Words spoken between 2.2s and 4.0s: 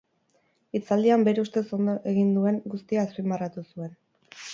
duen guztia azpimarratu zuen.